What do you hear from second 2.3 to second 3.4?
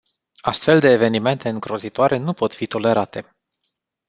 pot fi tolerate.